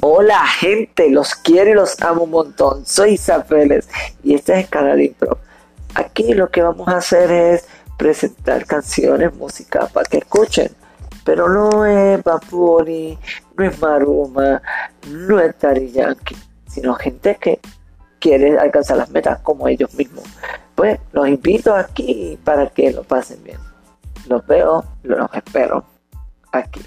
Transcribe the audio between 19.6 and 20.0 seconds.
ellos